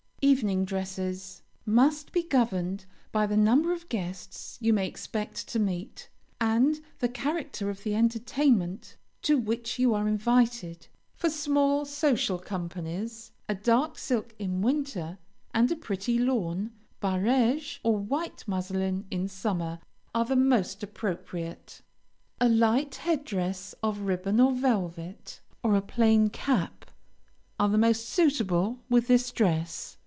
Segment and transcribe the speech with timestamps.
[0.23, 6.09] EVENING DRESSES Must be governed by the number of guests you may expect to meet,
[6.39, 10.85] and the character of the entertainment to which you are invited.
[11.15, 15.17] For small social companies, a dark silk in winter,
[15.55, 16.69] and a pretty lawn,
[17.01, 19.79] barege, or white muslin in summer,
[20.13, 21.81] are the most appropriate.
[22.39, 26.85] A light head dress of ribbon or velvet, or a plain cap,
[27.59, 29.97] are the most suitable with this dress.